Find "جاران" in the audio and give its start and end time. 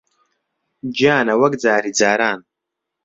1.99-2.39